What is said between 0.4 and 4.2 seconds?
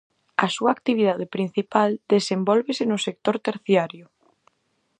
A súa actividade principal desenvólvese no sector terciario.